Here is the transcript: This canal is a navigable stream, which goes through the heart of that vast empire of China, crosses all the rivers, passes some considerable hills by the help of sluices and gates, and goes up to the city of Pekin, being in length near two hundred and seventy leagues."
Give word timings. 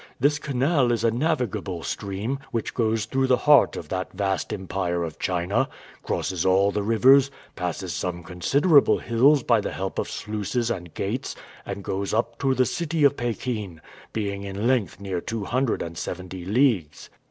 This 0.19 0.39
canal 0.39 0.91
is 0.91 1.03
a 1.03 1.11
navigable 1.11 1.83
stream, 1.83 2.39
which 2.51 2.73
goes 2.73 3.05
through 3.05 3.27
the 3.27 3.37
heart 3.45 3.77
of 3.77 3.89
that 3.89 4.13
vast 4.13 4.51
empire 4.51 5.03
of 5.03 5.19
China, 5.19 5.69
crosses 6.01 6.43
all 6.43 6.71
the 6.71 6.81
rivers, 6.81 7.29
passes 7.55 7.93
some 7.93 8.23
considerable 8.23 8.97
hills 8.97 9.43
by 9.43 9.61
the 9.61 9.73
help 9.73 9.99
of 9.99 10.09
sluices 10.09 10.71
and 10.71 10.95
gates, 10.95 11.35
and 11.67 11.83
goes 11.83 12.15
up 12.15 12.39
to 12.39 12.55
the 12.55 12.65
city 12.65 13.03
of 13.03 13.15
Pekin, 13.15 13.79
being 14.11 14.41
in 14.41 14.65
length 14.65 14.99
near 14.99 15.21
two 15.21 15.43
hundred 15.43 15.83
and 15.83 15.95
seventy 15.99 16.45
leagues." 16.45 17.11